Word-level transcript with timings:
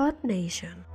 Earth 0.00 0.24
Nation. 0.24 0.86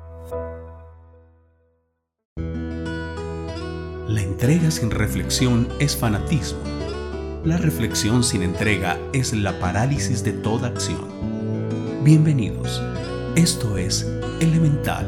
La 4.08 4.22
entrega 4.22 4.72
sin 4.72 4.90
reflexión 4.90 5.70
es 5.80 5.96
fanatismo. 5.96 6.58
La 7.44 7.58
reflexión 7.58 8.24
sin 8.24 8.42
entrega 8.42 8.98
es 9.14 9.32
la 9.34 9.60
parálisis 9.60 10.24
de 10.24 10.32
toda 10.32 10.70
acción. 10.70 12.04
Bienvenidos. 12.04 12.82
Esto 13.36 13.78
es 13.78 14.08
Elemental, 14.40 15.06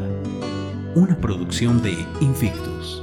una 0.94 1.18
producción 1.18 1.82
de 1.82 1.94
Invictus. 2.22 3.02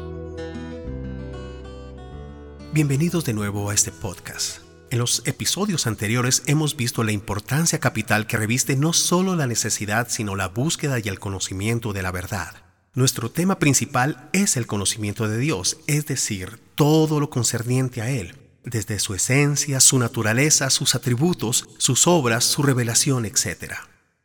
Bienvenidos 2.73 3.25
de 3.25 3.33
nuevo 3.33 3.69
a 3.69 3.75
este 3.75 3.91
podcast. 3.91 4.64
En 4.91 4.99
los 4.99 5.23
episodios 5.25 5.87
anteriores 5.87 6.43
hemos 6.47 6.77
visto 6.77 7.03
la 7.03 7.13
importancia 7.13 7.81
capital 7.81 8.27
que 8.27 8.37
reviste 8.37 8.77
no 8.77 8.93
solo 8.93 9.35
la 9.35 9.47
necesidad, 9.47 10.09
sino 10.09 10.37
la 10.37 10.49
búsqueda 10.49 10.99
y 10.99 11.09
el 11.09 11.19
conocimiento 11.19 11.93
de 11.93 12.03
la 12.03 12.13
verdad. 12.13 12.55
Nuestro 12.95 13.31
tema 13.31 13.59
principal 13.59 14.29
es 14.33 14.57
el 14.57 14.69
conocimiento 14.69 15.27
de 15.27 15.39
Dios, 15.39 15.79
es 15.89 16.07
decir, 16.07 16.61
todo 16.77 17.19
lo 17.19 17.29
concerniente 17.29 18.03
a 18.03 18.11
Él, 18.11 18.37
desde 18.63 19.01
su 19.01 19.15
esencia, 19.15 19.81
su 19.81 19.99
naturaleza, 19.99 20.71
sus 20.71 20.95
atributos, 20.95 21.69
sus 21.79 22.07
obras, 22.07 22.45
su 22.45 22.63
revelación, 22.63 23.27
etc. 23.27 23.75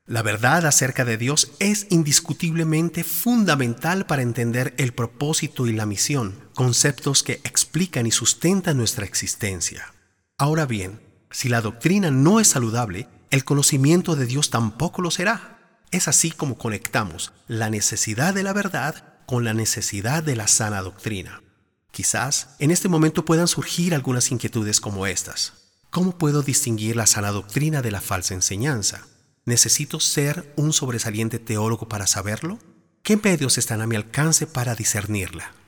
La 0.06 0.22
verdad 0.22 0.68
acerca 0.68 1.04
de 1.04 1.18
Dios 1.18 1.52
es 1.60 1.88
indiscutiblemente 1.90 3.04
fundamental 3.04 4.06
para 4.06 4.22
entender 4.22 4.76
el 4.78 4.94
propósito 4.94 5.66
y 5.66 5.74
la 5.74 5.88
misión, 5.88 6.36
conceptos 6.54 7.24
que 7.24 7.42
explican 7.44 8.06
y 8.06 8.12
sustentan 8.12 8.78
nuestra 8.78 9.06
existencia. 9.06 9.94
Ahora 10.40 10.66
bien, 10.66 11.02
si 11.32 11.50
la 11.50 11.60
doctrina 11.60 12.12
no 12.12 12.40
es 12.40 12.48
saludable, 12.48 13.10
el 13.30 13.44
conocimiento 13.44 14.16
de 14.16 14.26
Dios 14.26 14.50
tampoco 14.50 15.02
lo 15.02 15.12
será. 15.12 15.60
Es 15.92 16.08
así 16.08 16.32
como 16.32 16.58
conectamos 16.58 17.34
la 17.50 17.70
necesidad 17.70 18.34
de 18.34 18.44
la 18.44 18.54
verdad 18.54 19.04
con 19.26 19.44
la 19.44 19.54
necesidad 19.54 20.24
de 20.24 20.38
la 20.38 20.48
sana 20.48 20.82
doctrina. 20.82 21.44
Quizás 21.92 22.56
en 22.60 22.72
este 22.72 22.88
momento 22.88 23.26
puedan 23.26 23.50
surgir 23.50 23.94
algunas 23.94 24.32
inquietudes 24.32 24.80
como 24.80 25.08
estas. 25.08 25.56
¿Cómo 25.90 26.18
puedo 26.18 26.42
distinguir 26.42 26.96
la 26.96 27.06
sana 27.06 27.32
doctrina 27.32 27.82
de 27.82 27.92
la 27.92 28.00
falsa 28.00 28.34
enseñanza? 28.34 29.08
¿Necesito 29.44 30.00
ser 30.00 30.54
un 30.56 30.72
sobresaliente 30.72 31.40
teólogo 31.40 31.90
para 31.90 32.08
saberlo? 32.08 32.60
¿Qué 33.04 33.18
medios 33.18 33.58
están 33.58 33.82
a 33.82 33.88
mi 33.88 33.98
alcance 33.98 34.48
para 34.48 34.74
discernirla? 34.74 35.59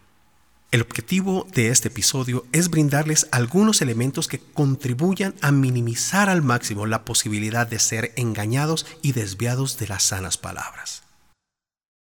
El 0.71 0.81
objetivo 0.81 1.45
de 1.53 1.67
este 1.67 1.89
episodio 1.89 2.45
es 2.53 2.69
brindarles 2.69 3.27
algunos 3.31 3.81
elementos 3.81 4.29
que 4.29 4.39
contribuyan 4.39 5.35
a 5.41 5.51
minimizar 5.51 6.29
al 6.29 6.41
máximo 6.41 6.85
la 6.85 7.03
posibilidad 7.03 7.67
de 7.67 7.77
ser 7.77 8.13
engañados 8.15 8.85
y 9.01 9.11
desviados 9.11 9.77
de 9.77 9.89
las 9.89 10.03
sanas 10.03 10.37
palabras. 10.37 11.03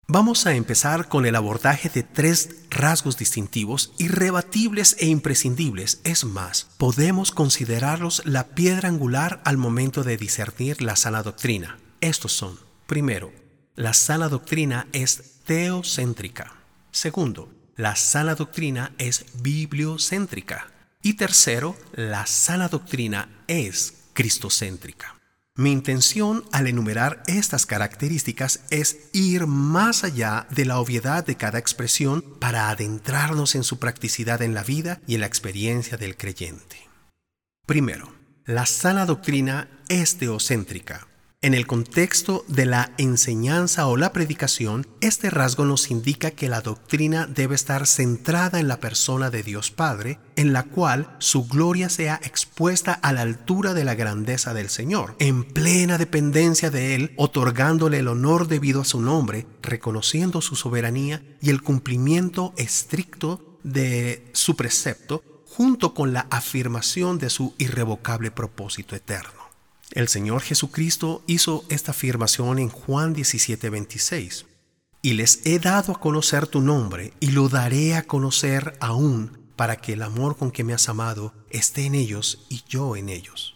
Vamos 0.07 0.45
a 0.45 0.53
empezar 0.53 1.09
con 1.09 1.25
el 1.25 1.35
abordaje 1.35 1.89
de 1.89 2.03
tres 2.03 2.55
rasgos 2.69 3.17
distintivos, 3.17 3.91
irrebatibles 3.97 4.95
e 4.99 5.07
imprescindibles. 5.07 5.99
Es 6.05 6.23
más, 6.23 6.67
podemos 6.77 7.31
considerarlos 7.31 8.21
la 8.23 8.55
piedra 8.55 8.87
angular 8.87 9.41
al 9.43 9.57
momento 9.57 10.03
de 10.03 10.15
discernir 10.15 10.81
la 10.81 10.95
sana 10.95 11.23
doctrina. 11.23 11.77
Estos 11.99 12.31
son, 12.31 12.57
primero, 12.85 13.33
la 13.75 13.93
sana 13.93 14.29
doctrina 14.29 14.87
es 14.93 15.41
teocéntrica. 15.43 16.53
Segundo, 16.91 17.49
la 17.75 17.95
sana 17.95 18.35
doctrina 18.35 18.93
es 18.97 19.25
bibliocéntrica. 19.41 20.71
Y 21.01 21.15
tercero, 21.15 21.75
la 21.93 22.25
sana 22.25 22.67
doctrina 22.67 23.29
es 23.47 23.95
cristocéntrica. 24.13 25.15
Mi 25.57 25.71
intención 25.71 26.43
al 26.51 26.67
enumerar 26.67 27.23
estas 27.27 27.65
características 27.65 28.61
es 28.71 29.09
ir 29.13 29.47
más 29.47 30.03
allá 30.03 30.47
de 30.49 30.65
la 30.65 30.79
obviedad 30.79 31.25
de 31.25 31.37
cada 31.37 31.59
expresión 31.59 32.21
para 32.39 32.69
adentrarnos 32.69 33.55
en 33.55 33.63
su 33.63 33.79
practicidad 33.79 34.41
en 34.41 34.53
la 34.53 34.63
vida 34.63 34.99
y 35.07 35.15
en 35.15 35.21
la 35.21 35.27
experiencia 35.27 35.97
del 35.97 36.17
creyente. 36.17 36.89
Primero, 37.65 38.13
la 38.45 38.65
sana 38.65 39.05
doctrina 39.05 39.69
es 39.87 40.17
teocéntrica, 40.17 41.07
en 41.45 41.53
el 41.53 41.67
contexto 41.67 42.43
de 42.47 42.65
la 42.65 42.91
enseñanza 42.97 43.85
o 43.85 43.97
la 43.97 44.11
predicación, 44.11 44.87
este 44.99 45.29
rasgo 45.29 45.63
nos 45.63 45.91
indica 45.91 46.31
que 46.31 46.49
la 46.49 46.61
doctrina 46.61 47.27
debe 47.27 47.53
estar 47.53 47.85
centrada 47.85 48.59
en 48.59 48.67
la 48.67 48.79
persona 48.79 49.29
de 49.29 49.43
Dios 49.43 49.69
Padre, 49.69 50.17
en 50.37 50.53
la 50.53 50.63
cual 50.63 51.15
su 51.19 51.47
gloria 51.47 51.89
sea 51.89 52.19
expuesta 52.23 52.93
a 52.93 53.13
la 53.13 53.21
altura 53.21 53.75
de 53.75 53.83
la 53.83 53.93
grandeza 53.93 54.55
del 54.55 54.69
Señor, 54.69 55.15
en 55.19 55.43
plena 55.43 55.99
dependencia 55.99 56.71
de 56.71 56.95
Él, 56.95 57.13
otorgándole 57.15 57.99
el 57.99 58.07
honor 58.07 58.47
debido 58.47 58.81
a 58.81 58.85
su 58.85 58.99
nombre, 58.99 59.45
reconociendo 59.61 60.41
su 60.41 60.55
soberanía 60.55 61.21
y 61.43 61.51
el 61.51 61.61
cumplimiento 61.61 62.55
estricto 62.57 63.59
de 63.63 64.31
su 64.33 64.55
precepto, 64.55 65.23
junto 65.45 65.93
con 65.93 66.11
la 66.11 66.21
afirmación 66.31 67.19
de 67.19 67.29
su 67.29 67.53
irrevocable 67.59 68.31
propósito 68.31 68.95
eterno. 68.95 69.44
El 69.91 70.07
Señor 70.07 70.41
Jesucristo 70.41 71.23
hizo 71.27 71.63
esta 71.69 71.91
afirmación 71.91 72.59
en 72.59 72.69
Juan 72.69 73.13
17:26. 73.13 74.45
Y 75.01 75.13
les 75.13 75.41
he 75.45 75.59
dado 75.59 75.93
a 75.93 75.99
conocer 75.99 76.47
tu 76.47 76.61
nombre 76.61 77.13
y 77.19 77.27
lo 77.27 77.47
daré 77.47 77.95
a 77.95 78.03
conocer 78.03 78.75
aún 78.79 79.45
para 79.55 79.77
que 79.77 79.93
el 79.93 80.01
amor 80.01 80.35
con 80.35 80.51
que 80.51 80.63
me 80.63 80.73
has 80.73 80.89
amado 80.89 81.33
esté 81.51 81.85
en 81.85 81.95
ellos 81.95 82.45
y 82.49 82.63
yo 82.67 82.95
en 82.95 83.09
ellos. 83.09 83.53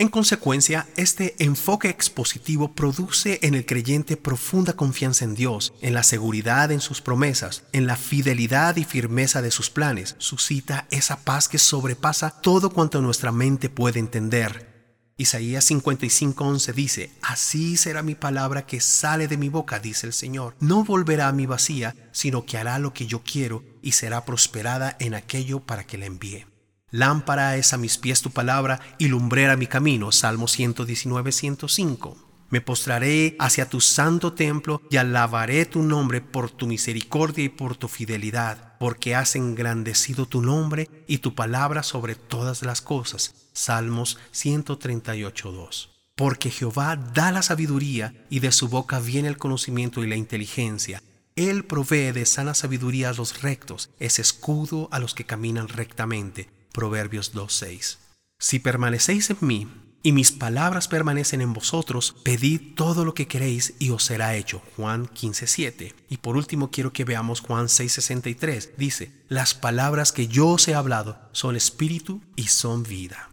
En 0.00 0.08
consecuencia, 0.08 0.86
este 0.96 1.34
enfoque 1.42 1.88
expositivo 1.88 2.72
produce 2.72 3.40
en 3.42 3.54
el 3.54 3.66
creyente 3.66 4.16
profunda 4.16 4.74
confianza 4.74 5.24
en 5.24 5.34
Dios, 5.34 5.72
en 5.80 5.92
la 5.92 6.04
seguridad 6.04 6.70
en 6.70 6.80
sus 6.80 7.00
promesas, 7.00 7.64
en 7.72 7.86
la 7.86 7.96
fidelidad 7.96 8.76
y 8.76 8.84
firmeza 8.84 9.42
de 9.42 9.50
sus 9.50 9.70
planes. 9.70 10.14
Suscita 10.18 10.86
esa 10.92 11.24
paz 11.24 11.48
que 11.48 11.58
sobrepasa 11.58 12.30
todo 12.30 12.70
cuanto 12.70 13.02
nuestra 13.02 13.32
mente 13.32 13.70
puede 13.70 13.98
entender 13.98 14.77
Isaías 15.20 15.68
55:11 15.68 16.72
dice, 16.74 17.10
Así 17.22 17.76
será 17.76 18.02
mi 18.04 18.14
palabra 18.14 18.66
que 18.66 18.80
sale 18.80 19.26
de 19.26 19.36
mi 19.36 19.48
boca, 19.48 19.80
dice 19.80 20.06
el 20.06 20.12
Señor. 20.12 20.54
No 20.60 20.84
volverá 20.84 21.26
a 21.26 21.32
mi 21.32 21.44
vacía, 21.44 21.96
sino 22.12 22.46
que 22.46 22.56
hará 22.56 22.78
lo 22.78 22.94
que 22.94 23.06
yo 23.06 23.24
quiero 23.24 23.64
y 23.82 23.92
será 23.92 24.24
prosperada 24.24 24.96
en 25.00 25.14
aquello 25.14 25.58
para 25.58 25.84
que 25.84 25.98
la 25.98 26.06
envíe. 26.06 26.46
Lámpara 26.90 27.56
es 27.56 27.72
a 27.72 27.78
mis 27.78 27.98
pies 27.98 28.22
tu 28.22 28.30
palabra 28.30 28.80
y 28.96 29.08
lumbrera 29.08 29.56
mi 29.56 29.66
camino. 29.66 30.12
Salmo 30.12 30.46
119:105. 30.46 32.16
Me 32.50 32.60
postraré 32.60 33.36
hacia 33.40 33.68
tu 33.68 33.80
santo 33.80 34.32
templo 34.32 34.80
y 34.88 34.98
alabaré 34.98 35.66
tu 35.66 35.82
nombre 35.82 36.20
por 36.20 36.50
tu 36.50 36.68
misericordia 36.68 37.44
y 37.44 37.48
por 37.48 37.76
tu 37.76 37.88
fidelidad, 37.88 38.67
porque 38.78 39.14
has 39.14 39.36
engrandecido 39.36 40.26
tu 40.26 40.42
nombre 40.42 40.88
y 41.06 41.18
tu 41.18 41.34
palabra 41.34 41.82
sobre 41.82 42.14
todas 42.14 42.62
las 42.62 42.80
cosas. 42.80 43.34
Salmos 43.52 44.18
138.2. 44.32 45.88
Porque 46.14 46.50
Jehová 46.50 46.96
da 46.96 47.30
la 47.30 47.42
sabiduría 47.42 48.14
y 48.30 48.40
de 48.40 48.52
su 48.52 48.68
boca 48.68 49.00
viene 49.00 49.28
el 49.28 49.38
conocimiento 49.38 50.02
y 50.02 50.08
la 50.08 50.16
inteligencia. 50.16 51.02
Él 51.36 51.64
provee 51.64 52.12
de 52.12 52.26
sana 52.26 52.54
sabiduría 52.54 53.10
a 53.10 53.12
los 53.12 53.42
rectos, 53.42 53.90
es 54.00 54.18
escudo 54.18 54.88
a 54.90 54.98
los 54.98 55.14
que 55.14 55.24
caminan 55.24 55.68
rectamente. 55.68 56.50
Proverbios 56.72 57.34
2.6. 57.34 57.98
Si 58.40 58.58
permanecéis 58.58 59.30
en 59.30 59.38
mí, 59.40 59.68
y 60.02 60.12
mis 60.12 60.32
palabras 60.32 60.88
permanecen 60.88 61.40
en 61.40 61.52
vosotros, 61.52 62.14
pedid 62.22 62.74
todo 62.74 63.04
lo 63.04 63.14
que 63.14 63.26
queréis 63.26 63.74
y 63.78 63.90
os 63.90 64.04
será 64.04 64.36
hecho. 64.36 64.62
Juan 64.76 65.06
15:7. 65.06 65.94
Y 66.08 66.18
por 66.18 66.36
último 66.36 66.70
quiero 66.70 66.92
que 66.92 67.04
veamos 67.04 67.40
Juan 67.40 67.68
6:63. 67.68 68.70
Dice, 68.76 69.12
las 69.28 69.54
palabras 69.54 70.12
que 70.12 70.28
yo 70.28 70.48
os 70.48 70.68
he 70.68 70.74
hablado 70.74 71.18
son 71.32 71.56
espíritu 71.56 72.22
y 72.36 72.48
son 72.48 72.82
vida. 72.82 73.30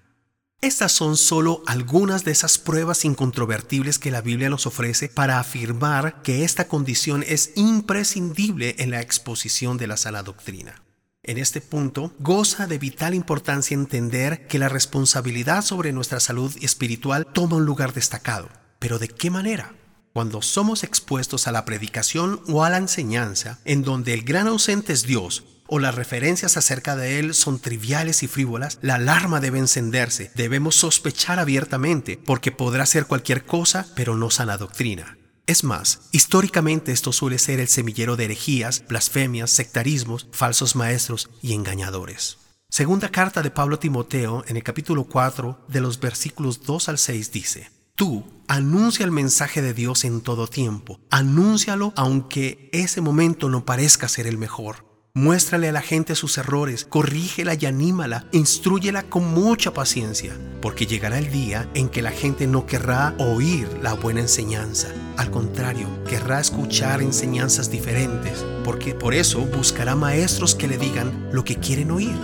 Estas 0.62 0.94
son 0.94 1.16
solo 1.16 1.62
algunas 1.68 2.24
de 2.26 2.32
esas 2.32 2.58
pruebas 2.58 3.06
incontrovertibles 3.06 4.00
que 4.00 4.10
la 4.10 4.22
Biblia 4.22 4.50
nos 4.50 4.66
ofrece 4.66 5.10
para 5.10 5.40
afirmar 5.40 6.24
que 6.24 6.44
esta 6.44 6.68
condición 6.68 7.24
es 7.28 7.52
imprescindible 7.56 8.76
en 8.80 8.90
la 8.90 9.02
exposición 9.02 9.78
de 9.78 9.88
la 9.88 9.98
sana 9.98 10.24
doctrina. 10.24 10.85
En 11.28 11.40
este 11.40 11.60
punto, 11.60 12.14
goza 12.20 12.68
de 12.68 12.78
vital 12.78 13.16
importancia 13.16 13.74
entender 13.74 14.46
que 14.46 14.60
la 14.60 14.70
responsabilidad 14.70 15.64
sobre 15.64 15.92
nuestra 15.92 16.20
salud 16.20 16.56
espiritual 16.62 17.26
toma 17.26 17.56
un 17.56 17.66
lugar 17.66 17.94
destacado. 17.94 18.48
Pero 18.78 19.00
¿de 19.00 19.08
qué 19.08 19.32
manera? 19.32 19.74
Cuando 20.14 20.44
somos 20.44 20.84
expuestos 20.84 21.48
a 21.48 21.52
la 21.52 21.66
predicación 21.66 22.42
o 22.48 22.64
a 22.64 22.70
la 22.70 22.78
enseñanza, 22.78 23.58
en 23.66 23.82
donde 23.82 24.14
el 24.14 24.22
gran 24.22 24.48
ausente 24.48 24.94
es 24.94 25.02
Dios, 25.02 25.46
o 25.66 25.80
las 25.80 25.96
referencias 25.96 26.58
acerca 26.58 26.96
de 26.96 27.18
Él 27.18 27.34
son 27.34 27.58
triviales 27.58 28.22
y 28.22 28.28
frívolas, 28.28 28.78
la 28.84 28.96
alarma 28.96 29.42
debe 29.42 29.58
encenderse. 29.58 30.32
Debemos 30.36 30.76
sospechar 30.76 31.40
abiertamente, 31.40 32.20
porque 32.24 32.52
podrá 32.52 32.86
ser 32.86 33.08
cualquier 33.08 33.46
cosa, 33.46 33.88
pero 33.96 34.16
no 34.16 34.30
sana 34.30 34.60
doctrina. 34.60 35.18
Es 35.48 35.64
más, 35.64 36.02
históricamente 36.12 36.92
esto 36.92 37.12
suele 37.12 37.38
ser 37.38 37.60
el 37.60 37.68
semillero 37.68 38.16
de 38.16 38.26
herejías, 38.26 38.84
blasfemias, 38.88 39.52
sectarismos, 39.52 40.28
falsos 40.32 40.76
maestros 40.76 41.30
y 41.44 41.54
engañadores. 41.54 42.40
Segunda 42.68 43.10
carta 43.10 43.44
de 43.44 43.52
Pablo 43.52 43.78
Timoteo 43.78 44.44
en 44.48 44.58
el 44.58 44.64
capítulo 44.64 45.04
4 45.04 45.66
de 45.68 45.82
los 45.82 46.00
versículos 46.00 46.64
2 46.64 46.90
al 46.90 46.98
6 46.98 47.32
dice, 47.32 47.70
Tú 47.96 48.26
anuncia 48.48 49.06
el 49.06 49.12
mensaje 49.12 49.62
de 49.62 49.76
Dios 49.76 50.04
en 50.04 50.22
todo 50.22 50.48
tiempo. 50.48 51.00
Anúncialo 51.12 51.94
aunque 51.96 52.70
ese 52.74 53.00
momento 53.00 53.48
no 53.48 53.66
parezca 53.66 54.08
ser 54.08 54.26
el 54.26 54.40
mejor. 54.40 54.85
Muéstrale 55.18 55.70
a 55.70 55.72
la 55.72 55.82
gente 55.82 56.14
sus 56.14 56.38
errores, 56.38 56.84
corrígela 56.84 57.54
y 57.58 57.66
anímala, 57.66 58.26
instruyela 58.34 59.04
con 59.04 59.24
mucha 59.34 59.74
paciencia, 59.74 60.38
porque 60.62 60.88
llegará 60.88 61.18
el 61.20 61.32
día 61.32 61.70
en 61.74 61.88
que 61.88 62.02
la 62.02 62.12
gente 62.12 62.48
no 62.48 62.66
querrá 62.66 63.16
oír 63.18 63.66
la 63.82 63.94
buena 63.94 64.20
enseñanza. 64.20 64.90
Al 65.16 65.32
contrario, 65.32 65.88
querrá 66.04 66.42
escuchar 66.42 67.02
enseñanzas 67.02 67.72
diferentes, 67.72 68.46
porque 68.66 68.94
por 68.94 69.14
eso 69.14 69.40
buscará 69.46 69.96
maestros 69.96 70.54
que 70.54 70.68
le 70.68 70.78
digan 70.78 71.30
lo 71.32 71.46
que 71.46 71.56
quieren 71.56 71.92
oír. 71.92 72.20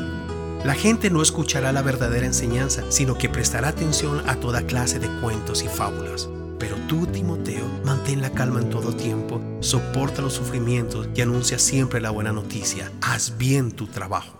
La 0.65 0.73
gente 0.73 1.09
no 1.09 1.21
escuchará 1.21 1.71
la 1.71 1.83
verdadera 1.83 2.25
enseñanza, 2.25 2.83
sino 2.89 3.17
que 3.17 3.29
prestará 3.29 3.69
atención 3.69 4.21
a 4.27 4.35
toda 4.35 4.63
clase 4.63 4.99
de 4.99 5.07
cuentos 5.21 5.63
y 5.63 5.69
fábulas. 5.69 6.27
Pero 6.61 6.75
tú, 6.87 7.07
Timoteo, 7.07 7.67
mantén 7.83 8.21
la 8.21 8.29
calma 8.29 8.61
en 8.61 8.69
todo 8.69 8.95
tiempo, 8.95 9.41
soporta 9.61 10.21
los 10.21 10.33
sufrimientos 10.33 11.09
y 11.15 11.21
anuncia 11.21 11.57
siempre 11.57 11.99
la 11.99 12.11
buena 12.11 12.31
noticia. 12.31 12.91
Haz 13.01 13.35
bien 13.39 13.71
tu 13.71 13.87
trabajo. 13.87 14.39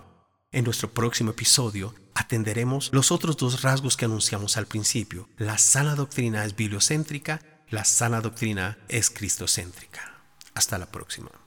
En 0.52 0.64
nuestro 0.64 0.88
próximo 0.88 1.32
episodio 1.32 1.96
atenderemos 2.14 2.90
los 2.92 3.10
otros 3.10 3.36
dos 3.36 3.62
rasgos 3.62 3.96
que 3.96 4.04
anunciamos 4.04 4.56
al 4.56 4.66
principio. 4.66 5.28
La 5.36 5.58
sana 5.58 5.96
doctrina 5.96 6.44
es 6.44 6.54
bibliocéntrica, 6.54 7.42
la 7.68 7.84
sana 7.84 8.20
doctrina 8.20 8.78
es 8.86 9.10
cristocéntrica. 9.10 10.22
Hasta 10.54 10.78
la 10.78 10.86
próxima. 10.86 11.41